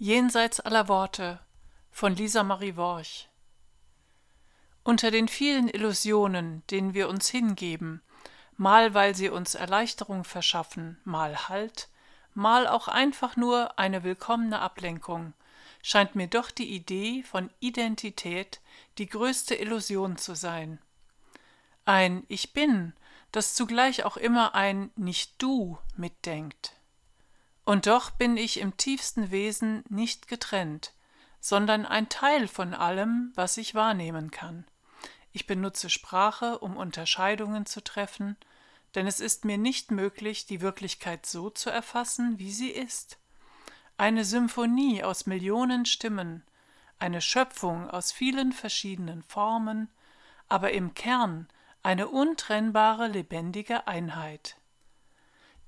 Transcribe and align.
Jenseits 0.00 0.60
aller 0.60 0.86
Worte 0.86 1.40
von 1.90 2.14
Lisa 2.14 2.44
Marie 2.44 2.76
Worch 2.76 3.28
Unter 4.84 5.10
den 5.10 5.26
vielen 5.26 5.66
Illusionen, 5.66 6.62
denen 6.70 6.94
wir 6.94 7.08
uns 7.08 7.28
hingeben, 7.28 8.00
mal 8.56 8.94
weil 8.94 9.16
sie 9.16 9.28
uns 9.28 9.56
Erleichterung 9.56 10.22
verschaffen, 10.22 11.00
mal 11.02 11.48
Halt, 11.48 11.88
mal 12.32 12.68
auch 12.68 12.86
einfach 12.86 13.34
nur 13.34 13.76
eine 13.76 14.04
willkommene 14.04 14.60
Ablenkung, 14.60 15.32
scheint 15.82 16.14
mir 16.14 16.28
doch 16.28 16.52
die 16.52 16.72
Idee 16.76 17.24
von 17.24 17.50
Identität 17.58 18.60
die 18.98 19.08
größte 19.08 19.56
Illusion 19.56 20.16
zu 20.16 20.36
sein. 20.36 20.78
Ein 21.86 22.22
Ich 22.28 22.52
bin, 22.52 22.92
das 23.32 23.54
zugleich 23.54 24.04
auch 24.04 24.16
immer 24.16 24.54
ein 24.54 24.92
Nicht 24.94 25.42
du 25.42 25.76
mitdenkt. 25.96 26.77
Und 27.68 27.86
doch 27.86 28.08
bin 28.08 28.38
ich 28.38 28.60
im 28.60 28.78
tiefsten 28.78 29.30
Wesen 29.30 29.84
nicht 29.90 30.26
getrennt, 30.26 30.94
sondern 31.38 31.84
ein 31.84 32.08
Teil 32.08 32.48
von 32.48 32.72
allem, 32.72 33.30
was 33.34 33.58
ich 33.58 33.74
wahrnehmen 33.74 34.30
kann. 34.30 34.64
Ich 35.32 35.46
benutze 35.46 35.90
Sprache, 35.90 36.60
um 36.60 36.78
Unterscheidungen 36.78 37.66
zu 37.66 37.84
treffen, 37.84 38.38
denn 38.94 39.06
es 39.06 39.20
ist 39.20 39.44
mir 39.44 39.58
nicht 39.58 39.90
möglich, 39.90 40.46
die 40.46 40.62
Wirklichkeit 40.62 41.26
so 41.26 41.50
zu 41.50 41.68
erfassen, 41.68 42.38
wie 42.38 42.52
sie 42.52 42.70
ist. 42.70 43.18
Eine 43.98 44.24
Symphonie 44.24 45.04
aus 45.04 45.26
Millionen 45.26 45.84
Stimmen, 45.84 46.44
eine 46.98 47.20
Schöpfung 47.20 47.90
aus 47.90 48.12
vielen 48.12 48.52
verschiedenen 48.52 49.22
Formen, 49.24 49.90
aber 50.48 50.70
im 50.70 50.94
Kern 50.94 51.48
eine 51.82 52.08
untrennbare 52.08 53.08
lebendige 53.08 53.86
Einheit. 53.86 54.57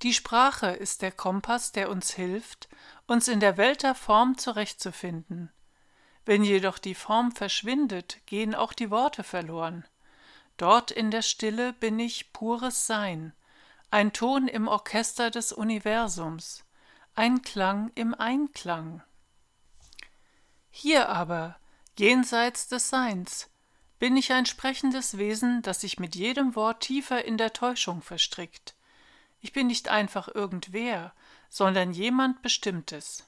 Die 0.03 0.13
Sprache 0.13 0.67
ist 0.67 1.03
der 1.03 1.11
Kompass, 1.11 1.71
der 1.71 1.89
uns 1.89 2.11
hilft, 2.11 2.69
uns 3.05 3.27
in 3.27 3.39
der 3.39 3.57
Welt 3.57 3.83
der 3.83 3.93
Form 3.93 4.37
zurechtzufinden. 4.37 5.51
Wenn 6.25 6.43
jedoch 6.43 6.79
die 6.79 6.95
Form 6.95 7.31
verschwindet, 7.31 8.19
gehen 8.25 8.55
auch 8.55 8.73
die 8.73 8.89
Worte 8.89 9.23
verloren. 9.23 9.85
Dort 10.57 10.89
in 10.89 11.11
der 11.11 11.21
Stille 11.21 11.73
bin 11.73 11.99
ich 11.99 12.33
pures 12.33 12.87
Sein, 12.87 13.33
ein 13.91 14.13
Ton 14.13 14.47
im 14.47 14.67
Orchester 14.67 15.29
des 15.29 15.51
Universums, 15.51 16.63
ein 17.13 17.41
Klang 17.41 17.91
im 17.93 18.15
Einklang. 18.15 19.03
Hier 20.69 21.09
aber, 21.09 21.57
jenseits 21.97 22.67
des 22.67 22.89
Seins, 22.89 23.49
bin 23.99 24.17
ich 24.17 24.33
ein 24.33 24.47
sprechendes 24.47 25.17
Wesen, 25.17 25.61
das 25.61 25.81
sich 25.81 25.99
mit 25.99 26.15
jedem 26.15 26.55
Wort 26.55 26.81
tiefer 26.81 27.23
in 27.23 27.37
der 27.37 27.53
Täuschung 27.53 28.01
verstrickt. 28.01 28.75
Ich 29.41 29.53
bin 29.53 29.67
nicht 29.67 29.89
einfach 29.89 30.27
irgendwer, 30.33 31.13
sondern 31.49 31.91
jemand 31.91 32.41
Bestimmtes. 32.41 33.27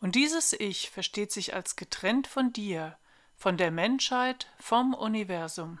Und 0.00 0.14
dieses 0.14 0.52
Ich 0.52 0.90
versteht 0.90 1.32
sich 1.32 1.54
als 1.54 1.76
getrennt 1.76 2.26
von 2.26 2.52
dir, 2.52 2.96
von 3.36 3.56
der 3.56 3.70
Menschheit, 3.70 4.48
vom 4.58 4.94
Universum. 4.94 5.78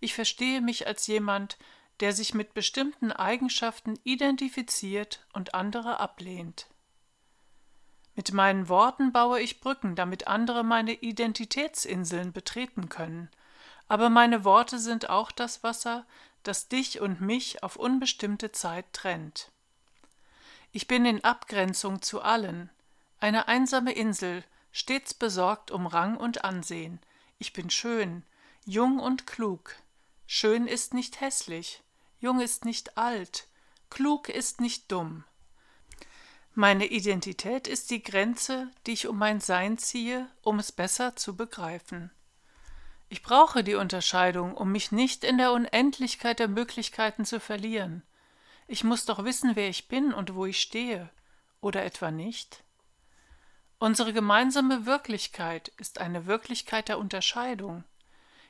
Ich 0.00 0.14
verstehe 0.14 0.60
mich 0.60 0.86
als 0.86 1.06
jemand, 1.06 1.56
der 2.00 2.12
sich 2.12 2.34
mit 2.34 2.54
bestimmten 2.54 3.12
Eigenschaften 3.12 3.98
identifiziert 4.02 5.24
und 5.32 5.54
andere 5.54 6.00
ablehnt. 6.00 6.66
Mit 8.14 8.32
meinen 8.32 8.68
Worten 8.68 9.12
baue 9.12 9.40
ich 9.40 9.60
Brücken, 9.60 9.94
damit 9.94 10.26
andere 10.26 10.64
meine 10.64 10.92
Identitätsinseln 10.92 12.32
betreten 12.32 12.88
können, 12.88 13.30
aber 13.88 14.10
meine 14.10 14.44
Worte 14.44 14.78
sind 14.78 15.08
auch 15.08 15.30
das 15.30 15.62
Wasser, 15.62 16.06
das 16.42 16.68
dich 16.68 17.00
und 17.00 17.20
mich 17.20 17.62
auf 17.62 17.76
unbestimmte 17.76 18.52
Zeit 18.52 18.86
trennt. 18.92 19.50
Ich 20.72 20.86
bin 20.86 21.04
in 21.04 21.22
Abgrenzung 21.22 22.02
zu 22.02 22.22
allen, 22.22 22.70
eine 23.20 23.46
einsame 23.46 23.92
Insel, 23.92 24.42
stets 24.72 25.14
besorgt 25.14 25.70
um 25.70 25.86
Rang 25.86 26.16
und 26.16 26.44
Ansehen. 26.44 26.98
Ich 27.38 27.52
bin 27.52 27.70
schön, 27.70 28.24
jung 28.64 28.98
und 28.98 29.26
klug. 29.26 29.76
Schön 30.26 30.66
ist 30.66 30.94
nicht 30.94 31.20
hässlich, 31.20 31.82
jung 32.20 32.40
ist 32.40 32.64
nicht 32.64 32.96
alt, 32.96 33.46
klug 33.90 34.28
ist 34.28 34.60
nicht 34.60 34.90
dumm. 34.90 35.24
Meine 36.54 36.86
Identität 36.86 37.66
ist 37.66 37.90
die 37.90 38.02
Grenze, 38.02 38.70
die 38.86 38.92
ich 38.92 39.06
um 39.06 39.18
mein 39.18 39.40
Sein 39.40 39.78
ziehe, 39.78 40.28
um 40.42 40.58
es 40.58 40.70
besser 40.70 41.16
zu 41.16 41.36
begreifen. 41.36 42.10
Ich 43.12 43.22
brauche 43.22 43.62
die 43.62 43.74
Unterscheidung, 43.74 44.54
um 44.54 44.72
mich 44.72 44.90
nicht 44.90 45.22
in 45.22 45.36
der 45.36 45.52
Unendlichkeit 45.52 46.38
der 46.38 46.48
Möglichkeiten 46.48 47.26
zu 47.26 47.40
verlieren. 47.40 48.02
Ich 48.66 48.84
muss 48.84 49.04
doch 49.04 49.22
wissen, 49.22 49.54
wer 49.54 49.68
ich 49.68 49.86
bin 49.86 50.14
und 50.14 50.34
wo 50.34 50.46
ich 50.46 50.58
stehe. 50.58 51.10
Oder 51.60 51.84
etwa 51.84 52.10
nicht? 52.10 52.64
Unsere 53.78 54.14
gemeinsame 54.14 54.86
Wirklichkeit 54.86 55.68
ist 55.76 56.00
eine 56.00 56.24
Wirklichkeit 56.24 56.88
der 56.88 56.98
Unterscheidung. 56.98 57.84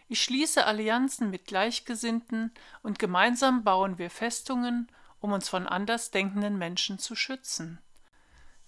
Ich 0.06 0.22
schließe 0.22 0.64
Allianzen 0.64 1.30
mit 1.30 1.46
Gleichgesinnten 1.46 2.54
und 2.84 3.00
gemeinsam 3.00 3.64
bauen 3.64 3.98
wir 3.98 4.10
Festungen, 4.10 4.86
um 5.18 5.32
uns 5.32 5.48
von 5.48 5.66
andersdenkenden 5.66 6.56
Menschen 6.56 7.00
zu 7.00 7.16
schützen. 7.16 7.80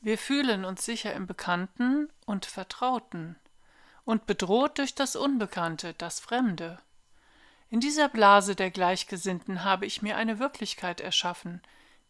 Wir 0.00 0.18
fühlen 0.18 0.64
uns 0.64 0.84
sicher 0.84 1.14
im 1.14 1.28
Bekannten 1.28 2.08
und 2.26 2.46
Vertrauten 2.46 3.36
und 4.04 4.26
bedroht 4.26 4.78
durch 4.78 4.94
das 4.94 5.16
Unbekannte, 5.16 5.94
das 5.94 6.20
Fremde. 6.20 6.78
In 7.70 7.80
dieser 7.80 8.08
Blase 8.08 8.54
der 8.54 8.70
Gleichgesinnten 8.70 9.64
habe 9.64 9.86
ich 9.86 10.02
mir 10.02 10.16
eine 10.16 10.38
Wirklichkeit 10.38 11.00
erschaffen, 11.00 11.62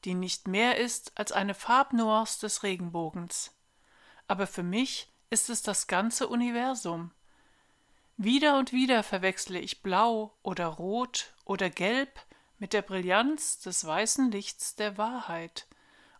die 0.05 0.15
nicht 0.15 0.49
mehr 0.49 0.77
ist 0.79 1.13
als 1.15 1.33
eine 1.33 1.55
Farbnuance 1.55 2.41
des 2.41 2.63
Regenbogens. 2.63 3.53
Aber 4.29 4.47
für 4.47 4.63
mich 4.63 5.11
ist 5.31 5.51
es 5.51 5.63
das 5.63 5.87
ganze 5.87 6.29
Universum. 6.29 7.13
Wieder 8.17 8.59
und 8.59 8.73
wieder 8.73 9.03
verwechsle 9.03 9.59
ich 9.59 9.83
Blau 9.83 10.37
oder 10.43 10.67
Rot 10.67 11.33
oder 11.45 11.71
Gelb 11.71 12.21
mit 12.59 12.73
der 12.73 12.83
Brillanz 12.83 13.59
des 13.61 13.85
weißen 13.85 14.31
Lichts 14.31 14.77
der 14.77 14.97
Wahrheit 14.99 15.67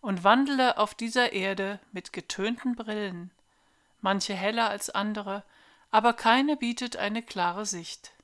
und 0.01 0.25
wandle 0.25 0.79
auf 0.79 0.95
dieser 0.95 1.33
Erde 1.33 1.81
mit 1.93 2.13
getönten 2.13 2.75
Brillen, 2.75 3.31
manche 4.01 4.35
heller 4.35 4.69
als 4.69 4.91
andere, 4.91 5.45
aber 5.95 6.13
keine 6.13 6.57
bietet 6.57 6.97
eine 6.97 7.23
klare 7.23 7.65
Sicht. 7.65 8.15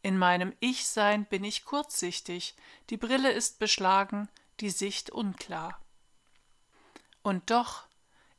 In 0.00 0.16
meinem 0.16 0.54
Ich-Sein 0.60 1.26
bin 1.26 1.44
ich 1.44 1.66
kurzsichtig, 1.66 2.56
die 2.88 2.96
Brille 2.96 3.30
ist 3.30 3.58
beschlagen, 3.58 4.26
die 4.60 4.70
Sicht 4.70 5.10
unklar. 5.10 5.78
Und 7.22 7.50
doch, 7.50 7.82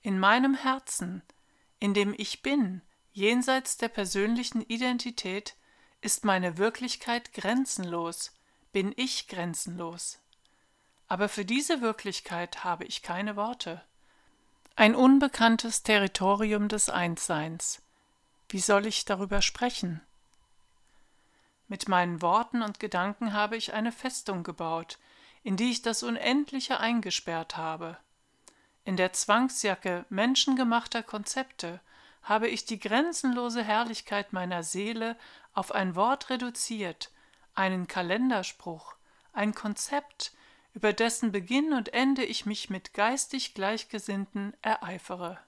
in 0.01 0.17
meinem 0.17 0.55
Herzen, 0.55 1.21
in 1.77 1.93
dem 1.93 2.15
ich 2.17 2.41
bin, 2.41 2.81
jenseits 3.13 3.77
der 3.77 3.89
persönlichen 3.89 4.63
Identität, 4.63 5.55
ist 6.01 6.25
meine 6.25 6.57
Wirklichkeit 6.57 7.33
grenzenlos, 7.33 8.31
bin 8.71 8.95
ich 8.97 9.27
grenzenlos. 9.27 10.17
Aber 11.07 11.29
für 11.29 11.45
diese 11.45 11.81
Wirklichkeit 11.81 12.63
habe 12.63 12.85
ich 12.85 13.03
keine 13.03 13.35
Worte. 13.35 13.83
Ein 14.75 14.95
unbekanntes 14.95 15.83
Territorium 15.83 16.67
des 16.67 16.89
Einsseins, 16.89 17.84
wie 18.49 18.59
soll 18.59 18.85
ich 18.85 19.05
darüber 19.05 19.41
sprechen? 19.41 20.01
Mit 21.67 21.87
meinen 21.87 22.21
Worten 22.21 22.61
und 22.61 22.79
Gedanken 22.79 23.33
habe 23.33 23.57
ich 23.57 23.73
eine 23.73 23.91
Festung 23.91 24.43
gebaut, 24.43 24.99
in 25.43 25.57
die 25.57 25.71
ich 25.71 25.81
das 25.81 26.03
Unendliche 26.03 26.79
eingesperrt 26.79 27.57
habe. 27.57 27.97
In 28.83 28.97
der 28.97 29.13
Zwangsjacke 29.13 30.05
menschengemachter 30.09 31.01
Konzepte 31.01 31.79
habe 32.21 32.47
ich 32.47 32.65
die 32.65 32.79
grenzenlose 32.79 33.63
Herrlichkeit 33.63 34.33
meiner 34.33 34.63
Seele 34.63 35.17
auf 35.53 35.71
ein 35.71 35.95
Wort 35.95 36.29
reduziert, 36.29 37.11
einen 37.55 37.87
Kalenderspruch, 37.87 38.95
ein 39.33 39.55
Konzept, 39.55 40.33
über 40.73 40.93
dessen 40.93 41.31
Beginn 41.31 41.73
und 41.73 41.93
Ende 41.93 42.25
ich 42.25 42.45
mich 42.45 42.69
mit 42.69 42.93
geistig 42.93 43.53
Gleichgesinnten 43.53 44.53
ereifere. 44.61 45.39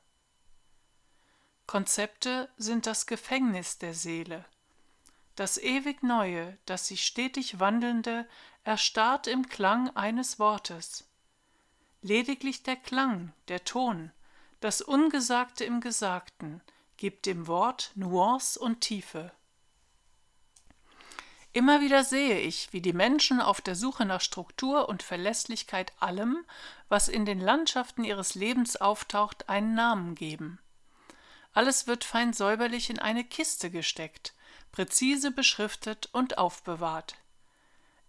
Konzepte 1.68 2.48
sind 2.58 2.86
das 2.86 3.08
Gefängnis 3.08 3.78
der 3.78 3.94
Seele. 3.94 4.46
Das 5.36 5.58
ewig 5.58 6.02
Neue, 6.02 6.58
das 6.66 6.88
sich 6.88 7.06
stetig 7.06 7.60
wandelnde, 7.60 8.26
erstarrt 8.64 9.28
im 9.28 9.50
Klang 9.50 9.96
eines 9.96 10.40
Wortes. 10.40 11.04
Lediglich 12.02 12.64
der 12.64 12.78
Klang, 12.78 13.34
der 13.50 13.66
Ton, 13.66 14.12
das 14.62 14.82
Ungesagte 14.82 15.66
im 15.66 15.82
Gesagten, 15.82 16.62
gibt 16.96 17.26
dem 17.26 17.48
Wort 17.48 17.92
Nuance 17.96 18.58
und 18.58 18.80
Tiefe. 18.80 19.34
Immer 21.52 21.82
wieder 21.82 22.06
sehe 22.06 22.40
ich, 22.40 22.72
wie 22.72 22.82
die 22.82 22.94
Menschen 22.94 23.42
auf 23.42 23.60
der 23.60 23.76
Suche 23.76 24.06
nach 24.06 24.22
Struktur 24.22 24.88
und 24.88 25.04
Verlässlichkeit 25.04 25.92
allem, 26.00 26.46
was 26.88 27.10
in 27.10 27.26
den 27.26 27.42
Landschaften 27.42 28.06
ihres 28.06 28.36
Lebens 28.36 28.78
auftaucht, 28.78 29.50
einen 29.50 29.74
Namen 29.74 30.16
geben. 30.16 30.60
Alles 31.58 31.88
wird 31.88 32.04
fein 32.04 32.34
säuberlich 32.34 32.92
in 32.92 33.00
eine 33.00 33.24
Kiste 33.24 33.72
gesteckt, 33.72 34.36
präzise 34.72 35.32
beschriftet 35.32 36.08
und 36.12 36.38
aufbewahrt. 36.38 37.16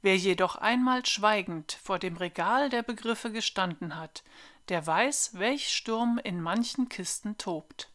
Wer 0.02 0.18
jedoch 0.18 0.56
einmal 0.56 1.06
schweigend 1.06 1.72
vor 1.82 1.98
dem 1.98 2.18
Regal 2.18 2.68
der 2.68 2.82
Begriffe 2.82 3.32
gestanden 3.32 3.96
hat, 3.96 4.22
der 4.68 4.86
weiß, 4.86 5.30
welch 5.38 5.74
Sturm 5.74 6.20
in 6.22 6.42
manchen 6.42 6.90
Kisten 6.90 7.38
tobt. 7.38 7.88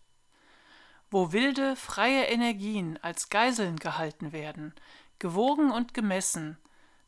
Wo 1.11 1.33
wilde, 1.33 1.75
freie 1.75 2.23
Energien 2.23 2.97
als 3.03 3.29
Geiseln 3.29 3.75
gehalten 3.75 4.31
werden, 4.31 4.73
gewogen 5.19 5.69
und 5.69 5.93
gemessen, 5.93 6.57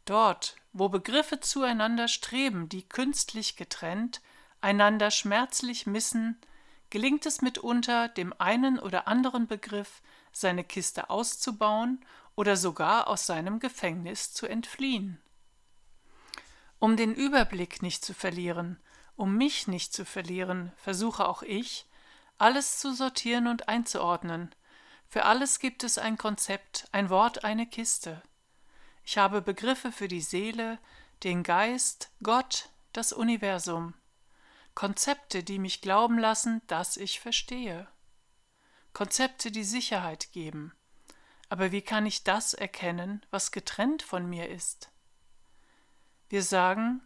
dort, 0.05 0.55
wo 0.71 0.87
Begriffe 0.87 1.39
zueinander 1.39 2.07
streben, 2.07 2.69
die 2.69 2.87
künstlich 2.87 3.55
getrennt, 3.55 4.21
einander 4.61 5.09
schmerzlich 5.09 5.87
missen, 5.87 6.39
gelingt 6.89 7.25
es 7.25 7.41
mitunter, 7.41 8.07
dem 8.09 8.33
einen 8.39 8.79
oder 8.79 9.07
anderen 9.07 9.47
Begriff 9.47 10.01
seine 10.31 10.63
Kiste 10.63 11.09
auszubauen 11.09 12.03
oder 12.35 12.57
sogar 12.57 13.07
aus 13.07 13.25
seinem 13.25 13.59
Gefängnis 13.59 14.33
zu 14.33 14.45
entfliehen. 14.47 15.21
Um 16.79 16.97
den 16.97 17.13
Überblick 17.15 17.81
nicht 17.81 18.03
zu 18.03 18.13
verlieren, 18.13 18.79
um 19.15 19.35
mich 19.37 19.67
nicht 19.67 19.93
zu 19.93 20.05
verlieren, 20.05 20.71
versuche 20.77 21.27
auch 21.27 21.41
ich, 21.41 21.85
alles 22.37 22.79
zu 22.79 22.93
sortieren 22.93 23.47
und 23.47 23.69
einzuordnen. 23.69 24.53
Für 25.07 25.25
alles 25.25 25.59
gibt 25.59 25.83
es 25.83 25.97
ein 25.97 26.17
Konzept, 26.17 26.87
ein 26.91 27.09
Wort, 27.09 27.45
eine 27.45 27.65
Kiste. 27.65 28.21
Ich 29.05 29.17
habe 29.17 29.41
Begriffe 29.41 29.91
für 29.91 30.07
die 30.07 30.21
Seele, 30.21 30.79
den 31.23 31.43
Geist, 31.43 32.11
Gott, 32.21 32.69
das 32.91 33.13
Universum. 33.13 33.93
Konzepte, 34.75 35.43
die 35.43 35.57
mich 35.57 35.81
glauben 35.81 36.19
lassen, 36.19 36.61
dass 36.67 36.97
ich 36.97 37.21
verstehe. 37.21 37.87
Konzepte, 38.93 39.49
die 39.49 39.63
Sicherheit 39.63 40.31
geben. 40.33 40.73
Aber 41.49 41.71
wie 41.71 41.81
kann 41.81 42.05
ich 42.05 42.23
das 42.23 42.53
erkennen, 42.53 43.25
was 43.31 43.51
getrennt 43.51 44.03
von 44.03 44.29
mir 44.29 44.49
ist? 44.49 44.91
Wir 46.27 46.43
sagen, 46.43 47.01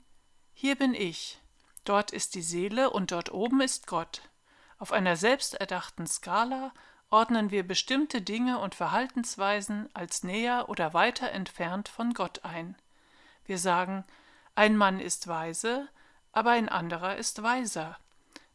hier 0.54 0.76
bin 0.76 0.94
ich, 0.94 1.40
dort 1.84 2.12
ist 2.12 2.36
die 2.36 2.42
Seele 2.42 2.90
und 2.90 3.12
dort 3.12 3.32
oben 3.32 3.62
ist 3.62 3.86
Gott. 3.86 4.24
Auf 4.80 4.92
einer 4.92 5.16
selbsterdachten 5.16 6.08
Skala 6.08 6.74
ordnen 7.10 7.52
wir 7.52 7.68
bestimmte 7.68 8.22
Dinge 8.22 8.60
und 8.60 8.76
Verhaltensweisen 8.76 9.90
als 9.94 10.24
näher 10.24 10.70
oder 10.70 10.94
weiter 10.94 11.32
entfernt 11.32 11.90
von 11.90 12.14
Gott 12.14 12.46
ein. 12.46 12.76
Wir 13.46 13.58
sagen, 13.58 14.06
ein 14.56 14.78
Mann 14.78 15.00
ist 15.00 15.28
weise, 15.28 15.90
aber 16.32 16.52
ein 16.52 16.70
anderer 16.70 17.16
ist 17.18 17.44
weiser. 17.44 17.98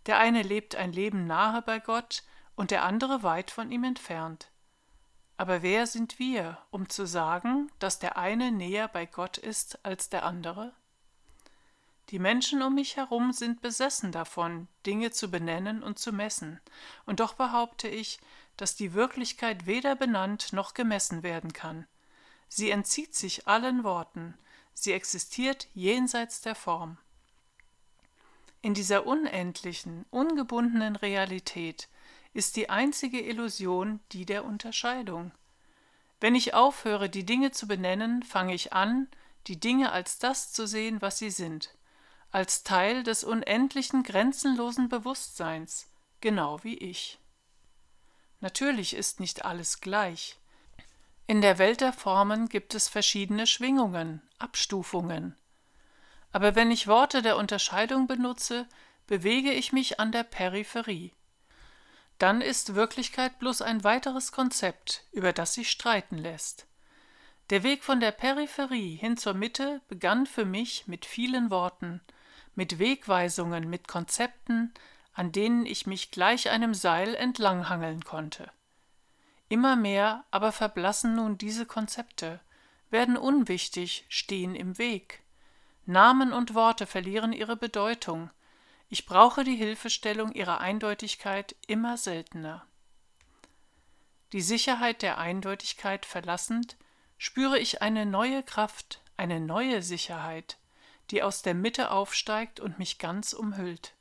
Der 0.06 0.18
eine 0.18 0.42
lebt 0.42 0.76
ein 0.76 0.92
Leben 0.92 1.26
nahe 1.26 1.62
bei 1.62 1.78
Gott 1.78 2.22
und 2.56 2.70
der 2.70 2.84
andere 2.84 3.22
weit 3.22 3.50
von 3.50 3.70
ihm 3.70 3.84
entfernt. 3.84 4.48
Aber 5.36 5.62
wer 5.62 5.86
sind 5.86 6.18
wir, 6.18 6.58
um 6.70 6.88
zu 6.88 7.06
sagen, 7.06 7.70
dass 7.78 7.98
der 7.98 8.16
eine 8.16 8.52
näher 8.52 8.86
bei 8.88 9.06
Gott 9.06 9.38
ist 9.38 9.84
als 9.84 10.08
der 10.08 10.24
andere? 10.24 10.72
Die 12.10 12.18
Menschen 12.18 12.62
um 12.62 12.74
mich 12.74 12.96
herum 12.96 13.32
sind 13.32 13.62
besessen 13.62 14.12
davon, 14.12 14.68
Dinge 14.86 15.10
zu 15.10 15.30
benennen 15.30 15.82
und 15.82 15.98
zu 15.98 16.12
messen, 16.12 16.60
und 17.06 17.20
doch 17.20 17.34
behaupte 17.34 17.88
ich, 17.88 18.20
dass 18.56 18.76
die 18.76 18.92
Wirklichkeit 18.92 19.66
weder 19.66 19.96
benannt 19.96 20.52
noch 20.52 20.74
gemessen 20.74 21.22
werden 21.22 21.52
kann. 21.52 21.86
Sie 22.48 22.70
entzieht 22.70 23.14
sich 23.14 23.48
allen 23.48 23.82
Worten, 23.82 24.34
sie 24.74 24.92
existiert 24.92 25.66
jenseits 25.74 26.42
der 26.42 26.54
Form. 26.54 26.98
In 28.64 28.72
dieser 28.72 29.06
unendlichen, 29.06 30.06
ungebundenen 30.10 30.96
Realität 30.96 31.90
ist 32.32 32.56
die 32.56 32.70
einzige 32.70 33.20
Illusion 33.20 34.00
die 34.12 34.24
der 34.24 34.42
Unterscheidung. 34.46 35.32
Wenn 36.18 36.34
ich 36.34 36.54
aufhöre, 36.54 37.10
die 37.10 37.26
Dinge 37.26 37.50
zu 37.50 37.68
benennen, 37.68 38.22
fange 38.22 38.54
ich 38.54 38.72
an, 38.72 39.06
die 39.48 39.60
Dinge 39.60 39.92
als 39.92 40.18
das 40.18 40.50
zu 40.50 40.66
sehen, 40.66 41.02
was 41.02 41.18
sie 41.18 41.28
sind, 41.28 41.74
als 42.30 42.62
Teil 42.64 43.02
des 43.02 43.22
unendlichen, 43.22 44.02
grenzenlosen 44.02 44.88
Bewusstseins, 44.88 45.90
genau 46.22 46.64
wie 46.64 46.78
ich. 46.78 47.18
Natürlich 48.40 48.94
ist 48.94 49.20
nicht 49.20 49.44
alles 49.44 49.82
gleich. 49.82 50.38
In 51.26 51.42
der 51.42 51.58
Welt 51.58 51.82
der 51.82 51.92
Formen 51.92 52.48
gibt 52.48 52.74
es 52.74 52.88
verschiedene 52.88 53.46
Schwingungen, 53.46 54.22
Abstufungen. 54.38 55.36
Aber 56.34 56.56
wenn 56.56 56.72
ich 56.72 56.88
Worte 56.88 57.22
der 57.22 57.36
Unterscheidung 57.36 58.08
benutze, 58.08 58.66
bewege 59.06 59.52
ich 59.52 59.72
mich 59.72 60.00
an 60.00 60.10
der 60.10 60.24
Peripherie. 60.24 61.12
Dann 62.18 62.40
ist 62.40 62.74
Wirklichkeit 62.74 63.38
bloß 63.38 63.62
ein 63.62 63.84
weiteres 63.84 64.32
Konzept, 64.32 65.04
über 65.12 65.32
das 65.32 65.54
sich 65.54 65.70
streiten 65.70 66.18
lässt. 66.18 66.66
Der 67.50 67.62
Weg 67.62 67.84
von 67.84 68.00
der 68.00 68.10
Peripherie 68.10 68.96
hin 68.96 69.16
zur 69.16 69.34
Mitte 69.34 69.80
begann 69.86 70.26
für 70.26 70.44
mich 70.44 70.88
mit 70.88 71.06
vielen 71.06 71.52
Worten, 71.52 72.00
mit 72.56 72.80
Wegweisungen, 72.80 73.70
mit 73.70 73.86
Konzepten, 73.86 74.74
an 75.12 75.30
denen 75.30 75.66
ich 75.66 75.86
mich 75.86 76.10
gleich 76.10 76.50
einem 76.50 76.74
Seil 76.74 77.14
entlanghangeln 77.14 78.02
konnte. 78.02 78.50
Immer 79.48 79.76
mehr 79.76 80.24
aber 80.32 80.50
verblassen 80.50 81.14
nun 81.14 81.38
diese 81.38 81.64
Konzepte, 81.64 82.40
werden 82.90 83.16
unwichtig, 83.16 84.04
stehen 84.08 84.56
im 84.56 84.78
Weg. 84.78 85.23
Namen 85.86 86.32
und 86.32 86.54
Worte 86.54 86.86
verlieren 86.86 87.32
ihre 87.32 87.56
Bedeutung. 87.56 88.30
Ich 88.88 89.06
brauche 89.06 89.44
die 89.44 89.56
Hilfestellung 89.56 90.32
ihrer 90.32 90.60
Eindeutigkeit 90.60 91.56
immer 91.66 91.96
seltener. 91.96 92.66
Die 94.32 94.40
Sicherheit 94.40 95.02
der 95.02 95.18
Eindeutigkeit 95.18 96.06
verlassend, 96.06 96.76
spüre 97.18 97.58
ich 97.58 97.82
eine 97.82 98.06
neue 98.06 98.42
Kraft, 98.42 99.00
eine 99.16 99.40
neue 99.40 99.82
Sicherheit, 99.82 100.58
die 101.10 101.22
aus 101.22 101.42
der 101.42 101.54
Mitte 101.54 101.90
aufsteigt 101.90 102.60
und 102.60 102.78
mich 102.78 102.98
ganz 102.98 103.32
umhüllt. 103.32 103.94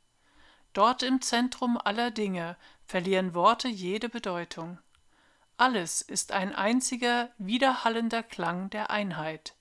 Dort 0.73 1.03
im 1.03 1.21
Zentrum 1.21 1.77
aller 1.77 2.09
Dinge 2.09 2.57
verlieren 2.85 3.33
Worte 3.35 3.67
jede 3.67 4.09
Bedeutung. 4.09 4.79
Alles 5.57 6.01
ist 6.01 6.31
ein 6.31 6.55
einziger, 6.55 7.29
widerhallender 7.37 8.23
Klang 8.23 8.69
der 8.71 8.89
Einheit. 8.89 9.53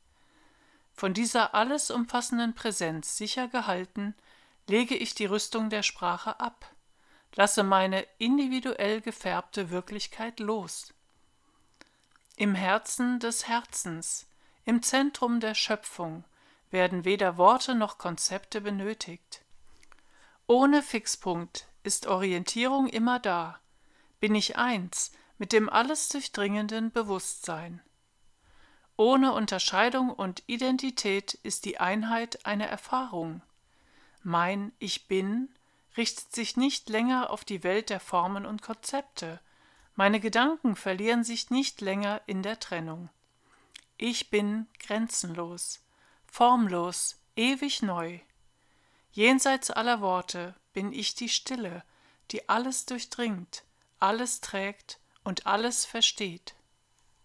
Von 1.03 1.15
dieser 1.15 1.53
alles 1.53 1.91
umfassenden 1.91 2.55
Präsenz 2.55 3.17
sicher 3.17 3.49
gehalten, 3.49 4.15
lege 4.69 4.95
ich 4.95 5.17
die 5.17 5.25
Rüstung 5.25 5.69
der 5.69 5.83
Sprache 5.83 6.39
ab, 6.39 6.73
lasse 7.35 7.65
meine 7.65 8.07
individuell 8.19 9.01
gefärbte 9.01 9.71
Wirklichkeit 9.71 10.39
los. 10.39 10.95
Im 12.37 12.55
Herzen 12.55 13.19
des 13.19 13.49
Herzens, 13.49 14.29
im 14.65 14.81
Zentrum 14.85 15.41
der 15.41 15.57
Schöpfung, 15.57 16.23
werden 16.71 17.05
weder 17.05 17.37
Worte 17.37 17.75
noch 17.75 17.99
Konzepte 17.99 18.61
benötigt. 18.61 19.43
Ohne 20.47 20.85
Fixpunkt 20.85 21.67
ist 21.83 22.07
Orientierung 22.07 22.87
immer 22.87 23.19
da, 23.19 23.59
bin 24.21 24.37
ich 24.37 24.56
eins 24.56 25.11
mit 25.37 25.53
dem 25.53 25.69
alles 25.69 26.11
durchdringenden 26.11 26.93
Bewusstsein. 26.93 27.82
Ohne 29.05 29.32
Unterscheidung 29.32 30.11
und 30.11 30.44
Identität 30.47 31.35
ist 31.43 31.65
die 31.65 31.81
Einheit 31.81 32.47
eine 32.47 32.69
Erfahrung. 32.69 33.43
Mein 34.23 34.71
Ich 34.79 35.09
bin 35.09 35.49
richtet 35.97 36.32
sich 36.32 36.56
nicht 36.56 36.89
länger 36.89 37.31
auf 37.31 37.44
die 37.44 37.65
Welt 37.65 37.91
der 37.91 37.99
Formen 37.99 38.47
und 38.47 38.63
Konzepte, 38.63 39.41
meine 39.97 40.21
Gedanken 40.21 40.77
verlieren 40.77 41.25
sich 41.25 41.51
nicht 41.51 41.81
länger 41.81 42.21
in 42.27 42.44
der 42.44 42.61
Trennung. 42.61 43.09
Ich 43.99 44.31
bin 44.31 44.69
grenzenlos, 44.79 45.81
formlos, 46.25 47.17
ewig 47.35 47.82
neu. 47.82 48.21
Jenseits 49.11 49.73
aller 49.73 50.01
Worte 50.01 50.55
bin 50.73 50.93
ich 50.93 51.17
die 51.17 51.29
Stille, 51.29 51.82
die 52.31 52.49
alles 52.49 52.87
durchdringt, 52.87 53.65
alles 53.99 54.41
trägt 54.41 55.01
und 55.25 55.49
alles 55.49 55.87
versteht. 55.87 56.55